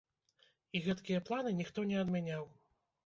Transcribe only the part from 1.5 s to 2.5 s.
ніхто не адмяняў.